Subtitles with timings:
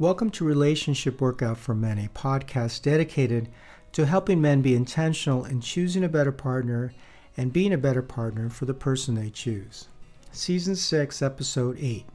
[0.00, 3.50] Welcome to Relationship Workout for Men, a podcast dedicated
[3.92, 6.94] to helping men be intentional in choosing a better partner
[7.36, 9.88] and being a better partner for the person they choose.
[10.32, 12.06] Season 6, Episode 8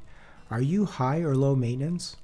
[0.50, 2.18] Are you high or low maintenance?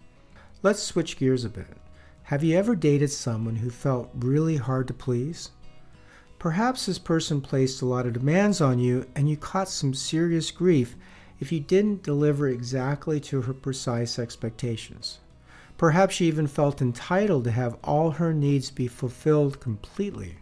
[0.63, 1.77] Let's switch gears a bit.
[2.23, 5.51] Have you ever dated someone who felt really hard to please?
[6.39, 10.49] Perhaps this person placed a lot of demands on you and you caught some serious
[10.49, 10.95] grief
[11.39, 15.19] if you didn't deliver exactly to her precise expectations.
[15.81, 20.37] Perhaps she even felt entitled to have all her needs be fulfilled completely.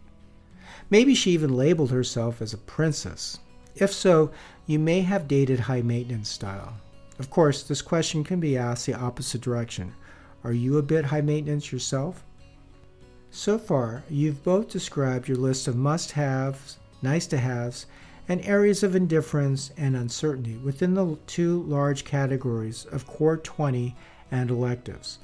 [0.90, 3.40] Maybe she even labeled herself as a princess.
[3.74, 4.32] If so,
[4.66, 6.74] you may have dated high maintenance style.
[7.20, 9.94] Of course, this question can be asked the opposite direction.
[10.44, 12.26] Are you a bit high maintenance yourself?
[13.32, 17.86] So far, you've both described your list of must haves, nice to haves,
[18.28, 23.96] and areas of indifference and uncertainty within the two large categories of Core 20
[24.32, 25.20] and electives.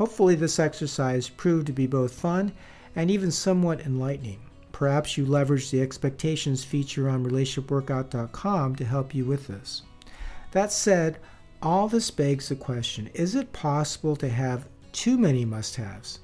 [0.00, 2.52] Hopefully, this exercise proved to be both fun
[2.96, 4.40] and even somewhat enlightening.
[4.72, 9.82] Perhaps you leveraged the expectations feature on relationshipworkout.com to help you with this.
[10.52, 11.18] That said,
[11.60, 16.20] all this begs the question is it possible to have too many must haves?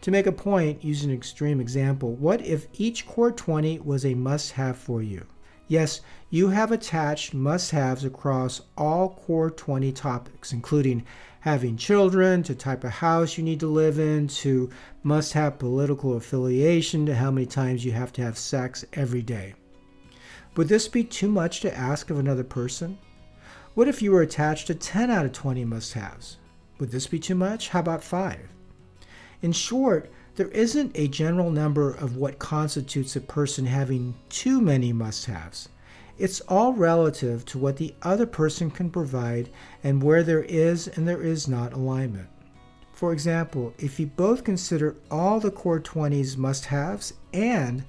[0.00, 2.14] To make a point, use an extreme example.
[2.14, 5.26] What if each core 20 was a must have for you?
[5.68, 11.04] Yes, you have attached must haves across all core 20 topics, including
[11.40, 14.70] having children, to type of house you need to live in, to
[15.02, 19.54] must have political affiliation, to how many times you have to have sex every day.
[20.56, 22.98] Would this be too much to ask of another person?
[23.74, 26.36] What if you were attached to 10 out of 20 must haves?
[26.78, 27.70] Would this be too much?
[27.70, 28.38] How about 5?
[29.40, 34.92] In short, there isn't a general number of what constitutes a person having too many
[34.92, 35.68] must haves.
[36.18, 39.50] It's all relative to what the other person can provide
[39.84, 42.28] and where there is and there is not alignment.
[42.92, 47.84] For example, if you both consider all the core 20s must haves and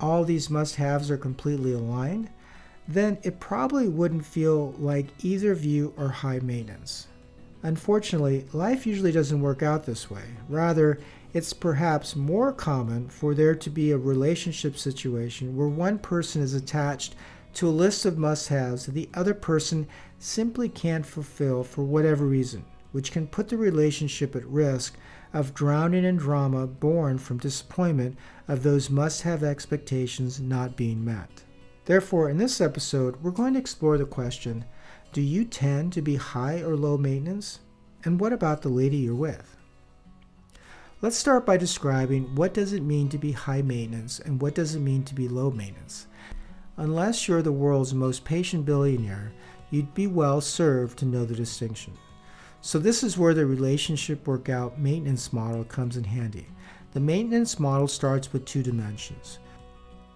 [0.00, 2.30] all these must haves are completely aligned,
[2.86, 7.06] then it probably wouldn't feel like either of you are high maintenance.
[7.62, 10.24] Unfortunately, life usually doesn't work out this way.
[10.48, 10.98] Rather,
[11.34, 16.54] it's perhaps more common for there to be a relationship situation where one person is
[16.54, 17.14] attached
[17.54, 19.86] to a list of must haves that the other person
[20.18, 24.96] simply can't fulfill for whatever reason, which can put the relationship at risk
[25.34, 28.16] of drowning in drama born from disappointment
[28.46, 31.44] of those must have expectations not being met.
[31.84, 34.64] Therefore, in this episode, we're going to explore the question
[35.12, 37.60] do you tend to be high or low maintenance?
[38.04, 39.57] And what about the lady you're with?
[41.00, 44.74] Let's start by describing what does it mean to be high maintenance and what does
[44.74, 46.08] it mean to be low maintenance.
[46.76, 49.30] Unless you're the world's most patient billionaire,
[49.70, 51.96] you'd be well served to know the distinction.
[52.62, 56.48] So, this is where the relationship workout maintenance model comes in handy.
[56.94, 59.38] The maintenance model starts with two dimensions.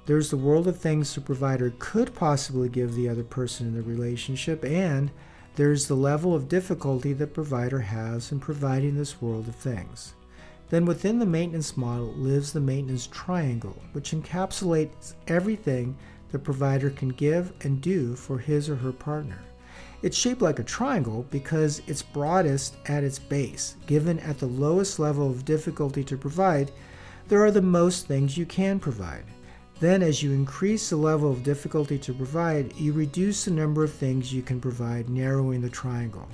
[0.07, 3.83] There's the world of things the provider could possibly give the other person in the
[3.83, 5.13] relationship, and
[5.55, 10.15] there's the level of difficulty the provider has in providing this world of things.
[10.73, 15.95] Then within the maintenance model lives the maintenance triangle, which encapsulates everything
[16.31, 19.37] the provider can give and do for his or her partner.
[20.01, 23.77] It's shaped like a triangle because it's broadest at its base.
[23.87, 26.73] Given at the lowest level of difficulty to provide,
[27.29, 29.25] there are the most things you can provide.
[29.79, 33.93] Then, as you increase the level of difficulty to provide, you reduce the number of
[33.93, 36.31] things you can provide, narrowing the triangle.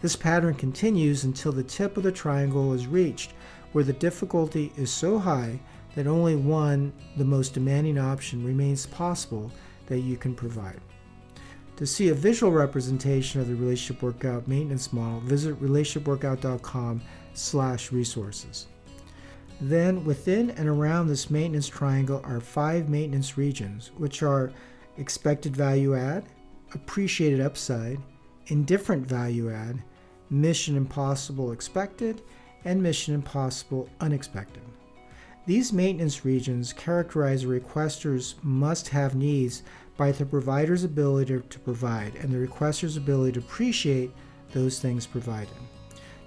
[0.00, 3.32] This pattern continues until the tip of the triangle is reached,
[3.72, 5.58] where the difficulty is so high
[5.94, 9.50] that only one, the most demanding option, remains possible
[9.86, 10.80] that you can provide.
[11.76, 17.00] To see a visual representation of the relationship workout maintenance model, visit relationshipworkout.com
[17.32, 18.66] slash resources.
[19.62, 24.52] Then within and around this maintenance triangle are five maintenance regions, which are
[24.96, 26.24] expected value add,
[26.74, 27.98] appreciated upside,
[28.46, 29.82] indifferent value add,
[30.30, 32.22] mission impossible expected,
[32.64, 34.62] and mission impossible unexpected.
[35.46, 39.62] These maintenance regions characterize a requester's must have needs
[39.96, 44.10] by the provider's ability to provide and the requester's ability to appreciate
[44.52, 45.54] those things provided.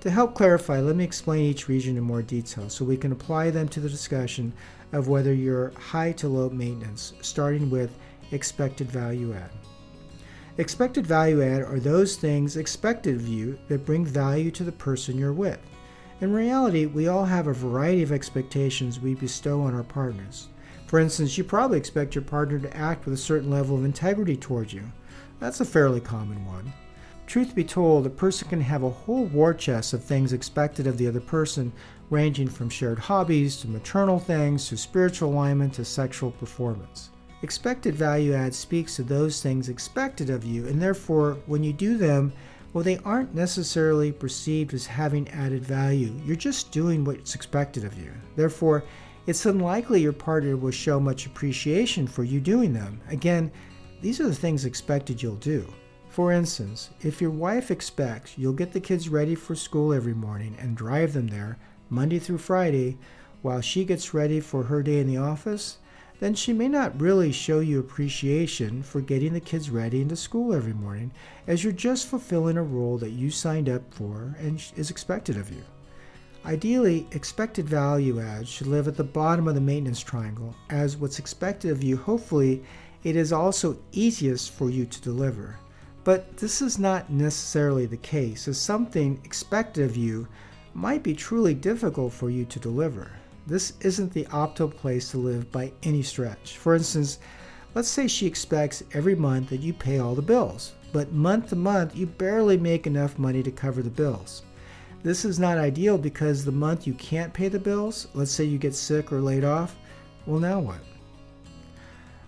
[0.02, 3.52] To help clarify, let me explain each region in more detail so we can apply
[3.52, 4.52] them to the discussion
[4.92, 7.98] of whether you're high to low maintenance, starting with
[8.32, 9.50] expected value add.
[10.58, 15.18] Expected value add are those things expected of you that bring value to the person
[15.18, 15.60] you're with.
[16.24, 20.48] In reality, we all have a variety of expectations we bestow on our partners.
[20.88, 24.38] For instance, you probably expect your partner to act with a certain level of integrity
[24.38, 24.84] towards you.
[25.42, 26.72] That's a fairly common one.
[27.28, 30.98] Truth be told, a person can have a whole war chest of things expected of
[30.98, 31.74] the other person,
[32.10, 37.10] ranging from shared hobbies to maternal things to spiritual alignment to sexual performance.
[37.42, 41.98] Expected value add speaks to those things expected of you, and therefore, when you do
[41.98, 42.32] them,
[42.74, 46.12] well, they aren't necessarily perceived as having added value.
[46.26, 48.12] You're just doing what's expected of you.
[48.36, 48.84] Therefore,
[49.28, 53.00] it's unlikely your partner will show much appreciation for you doing them.
[53.10, 53.52] Again,
[54.02, 55.66] these are the things expected you'll do.
[56.10, 60.56] For instance, if your wife expects you'll get the kids ready for school every morning
[60.60, 61.58] and drive them there
[61.90, 62.98] Monday through Friday
[63.44, 65.78] while she gets ready for her day in the office,
[66.24, 70.54] then she may not really show you appreciation for getting the kids ready into school
[70.54, 71.12] every morning,
[71.48, 75.52] as you're just fulfilling a role that you signed up for and is expected of
[75.52, 75.62] you.
[76.46, 81.20] Ideally, expected value add should live at the bottom of the maintenance triangle, as what's
[81.20, 82.64] expected of you, hopefully,
[83.04, 85.58] it is also easiest for you to deliver.
[86.06, 90.30] But this is not necessarily the case, as something expected of you
[90.74, 93.12] might be truly difficult for you to deliver.
[93.46, 96.58] This isn't the optimal place to live by any stretch.
[96.58, 97.20] For instance,
[97.76, 101.56] let's say she expects every month that you pay all the bills, but month to
[101.56, 104.44] month you barely make enough money to cover the bills.
[105.04, 108.58] This is not ideal because the month you can't pay the bills, let's say you
[108.58, 109.76] get sick or laid off,
[110.26, 110.80] well, now what?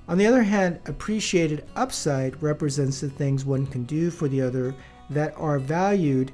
[0.09, 4.75] On the other hand, appreciated upside represents the things one can do for the other
[5.09, 6.33] that are valued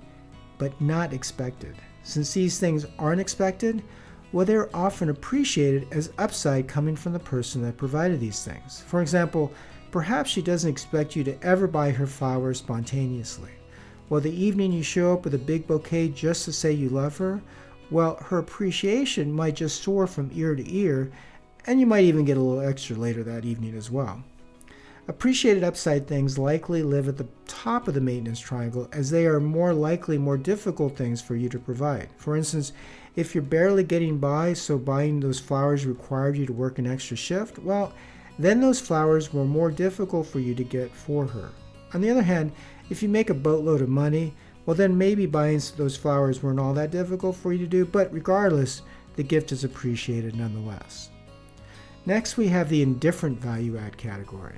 [0.57, 1.75] but not expected.
[2.03, 3.83] Since these things aren't expected,
[4.31, 8.81] well, they're often appreciated as upside coming from the person that provided these things.
[8.87, 9.51] For example,
[9.91, 13.51] perhaps she doesn't expect you to ever buy her flowers spontaneously.
[14.09, 17.17] Well, the evening you show up with a big bouquet just to say you love
[17.17, 17.41] her,
[17.89, 21.11] well, her appreciation might just soar from ear to ear,
[21.67, 24.23] and you might even get a little extra later that evening as well.
[25.07, 29.39] Appreciated upside things likely live at the top of the maintenance triangle as they are
[29.41, 32.09] more likely more difficult things for you to provide.
[32.17, 32.71] For instance,
[33.15, 37.17] if you're barely getting by, so buying those flowers required you to work an extra
[37.17, 37.93] shift, well,
[38.39, 41.49] then those flowers were more difficult for you to get for her.
[41.93, 42.51] On the other hand,
[42.89, 44.33] if you make a boatload of money,
[44.65, 48.13] well, then maybe buying those flowers weren't all that difficult for you to do, but
[48.13, 48.81] regardless,
[49.15, 51.09] the gift is appreciated nonetheless.
[52.05, 54.57] Next, we have the indifferent value add category.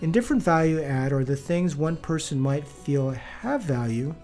[0.00, 4.14] Indifferent value add are the things one person might feel have value,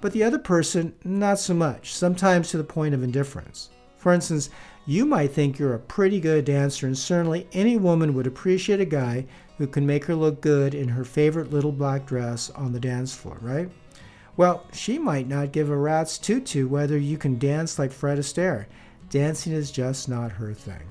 [0.00, 3.70] but the other person not so much, sometimes to the point of indifference.
[3.96, 4.50] For instance,
[4.86, 8.86] you might think you're a pretty good dancer, and certainly any woman would appreciate a
[8.86, 9.26] guy
[9.58, 13.14] who can make her look good in her favorite little black dress on the dance
[13.14, 13.70] floor, right?
[14.36, 18.66] Well, she might not give a rat's tutu whether you can dance like Fred Astaire.
[19.10, 20.82] Dancing is just not her thing.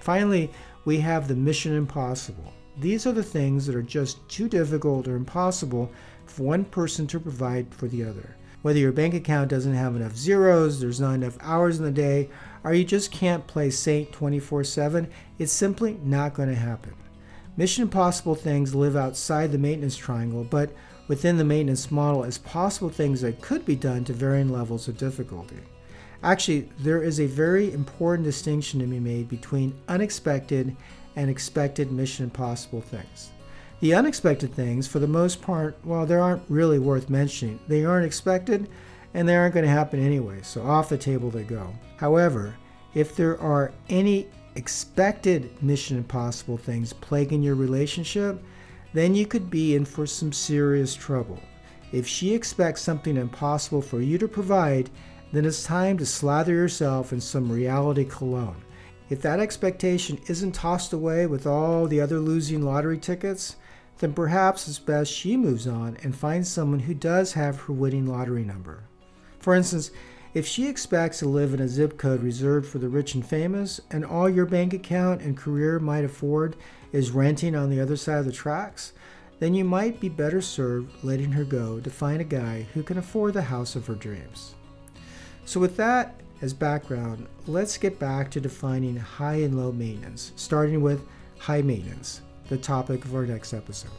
[0.00, 0.50] Finally,
[0.84, 2.52] we have the mission impossible.
[2.78, 5.90] These are the things that are just too difficult or impossible
[6.26, 8.36] for one person to provide for the other.
[8.62, 12.30] Whether your bank account doesn't have enough zeros, there's not enough hours in the day,
[12.62, 16.94] or you just can't play Saint 24 7, it's simply not going to happen.
[17.56, 20.72] Mission Impossible things live outside the maintenance triangle, but
[21.08, 24.96] within the maintenance model as possible things that could be done to varying levels of
[24.96, 25.58] difficulty.
[26.22, 30.74] Actually, there is a very important distinction to be made between unexpected
[31.16, 33.30] and expected Mission Impossible things.
[33.80, 37.60] The unexpected things, for the most part, well, they aren't really worth mentioning.
[37.68, 38.68] They aren't expected
[39.12, 41.72] and they aren't going to happen anyway, so off the table they go.
[41.96, 42.54] However,
[42.94, 48.42] if there are any expected Mission Impossible things plaguing your relationship,
[48.92, 51.40] then you could be in for some serious trouble.
[51.92, 54.90] If she expects something impossible for you to provide,
[55.32, 58.62] then it's time to slather yourself in some reality cologne.
[59.10, 63.56] If that expectation isn't tossed away with all the other losing lottery tickets,
[63.98, 68.06] then perhaps it's best she moves on and finds someone who does have her winning
[68.06, 68.84] lottery number.
[69.38, 69.90] For instance,
[70.34, 73.80] if she expects to live in a zip code reserved for the rich and famous,
[73.90, 76.56] and all your bank account and career might afford
[76.90, 78.92] is renting on the other side of the tracks,
[79.38, 82.98] then you might be better served letting her go to find a guy who can
[82.98, 84.54] afford the house of her dreams.
[85.44, 90.80] So, with that as background, let's get back to defining high and low maintenance, starting
[90.80, 91.06] with
[91.38, 93.90] high maintenance, the topic for our next episode.